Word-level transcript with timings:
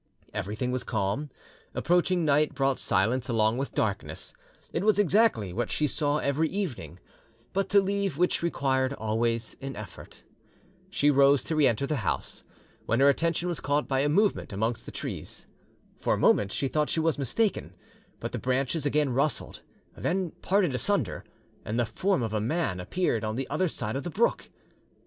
Everything 0.33 0.71
was 0.71 0.83
calm; 0.83 1.29
approaching 1.75 2.25
night 2.25 2.55
brought 2.55 2.79
silence 2.79 3.29
along 3.29 3.59
with 3.59 3.75
darkness: 3.75 4.33
it 4.73 4.83
was 4.83 4.97
exactly 4.97 5.53
what 5.53 5.69
she 5.69 5.85
saw 5.85 6.17
every 6.17 6.49
evening, 6.49 6.99
but 7.53 7.69
to 7.69 7.79
leave 7.79 8.17
which 8.17 8.41
required 8.41 8.93
always 8.93 9.55
an 9.61 9.75
effort. 9.75 10.23
She 10.89 11.11
rose 11.11 11.43
to 11.43 11.55
re 11.55 11.67
enter 11.67 11.85
the 11.85 11.97
house, 11.97 12.41
when 12.87 12.99
her 12.99 13.09
attention 13.09 13.47
was 13.47 13.59
caught 13.59 13.87
by 13.87 13.99
a 13.99 14.09
movement 14.09 14.51
amongst 14.51 14.87
the 14.87 14.91
trees. 14.91 15.45
For 15.99 16.15
a 16.15 16.17
moment 16.17 16.51
she 16.51 16.67
thought 16.67 16.89
she 16.89 16.99
was 16.99 17.19
mistaken, 17.19 17.75
but 18.19 18.31
the 18.31 18.39
branches 18.39 18.87
again 18.87 19.11
rustled, 19.13 19.61
then 19.95 20.31
parted 20.41 20.73
asunder, 20.73 21.23
and 21.63 21.79
the 21.79 21.85
form 21.85 22.23
of 22.23 22.33
a 22.33 22.41
man 22.41 22.79
appeared 22.79 23.23
on 23.23 23.35
the 23.35 23.47
other 23.51 23.67
side 23.67 23.95
of 23.95 24.01
the 24.03 24.09
brook. 24.09 24.49